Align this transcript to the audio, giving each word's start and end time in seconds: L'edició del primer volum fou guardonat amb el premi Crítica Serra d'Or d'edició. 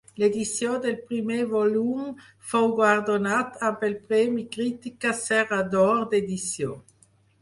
L'edició 0.21 0.77
del 0.85 0.95
primer 1.09 1.35
volum 1.51 2.07
fou 2.53 2.65
guardonat 2.79 3.61
amb 3.69 3.85
el 3.89 3.93
premi 4.09 4.47
Crítica 4.57 5.13
Serra 5.23 5.61
d'Or 5.75 6.03
d'edició. 6.15 6.73